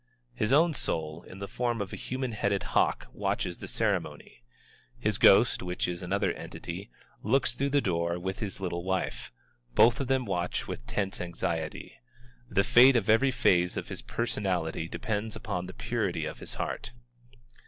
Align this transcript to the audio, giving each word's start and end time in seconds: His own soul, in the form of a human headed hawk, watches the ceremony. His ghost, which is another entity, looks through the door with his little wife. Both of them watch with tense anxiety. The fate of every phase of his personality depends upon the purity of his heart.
His 0.33 0.51
own 0.51 0.73
soul, 0.73 1.21
in 1.21 1.37
the 1.37 1.47
form 1.47 1.79
of 1.79 1.93
a 1.93 1.95
human 1.95 2.31
headed 2.31 2.63
hawk, 2.73 3.05
watches 3.13 3.59
the 3.59 3.67
ceremony. 3.67 4.41
His 4.97 5.19
ghost, 5.19 5.61
which 5.61 5.87
is 5.87 6.01
another 6.01 6.33
entity, 6.33 6.89
looks 7.21 7.53
through 7.53 7.69
the 7.69 7.81
door 7.81 8.17
with 8.17 8.39
his 8.39 8.59
little 8.59 8.83
wife. 8.83 9.31
Both 9.75 9.99
of 9.99 10.07
them 10.07 10.25
watch 10.25 10.67
with 10.67 10.87
tense 10.87 11.21
anxiety. 11.21 11.97
The 12.49 12.63
fate 12.63 12.95
of 12.95 13.11
every 13.11 13.29
phase 13.29 13.77
of 13.77 13.89
his 13.89 14.01
personality 14.01 14.89
depends 14.89 15.35
upon 15.35 15.67
the 15.67 15.73
purity 15.75 16.25
of 16.25 16.39
his 16.39 16.55
heart. 16.55 16.93